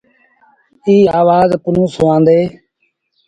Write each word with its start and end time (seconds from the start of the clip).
ايٚ 0.87 1.09
آوآز 1.19 1.49
پنهون 1.63 1.87
سُوآندي۔ 1.95 2.39